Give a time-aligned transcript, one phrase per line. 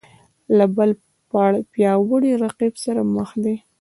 [0.57, 0.89] له بل
[1.73, 3.55] پیاوړي رقیب سره مخ دی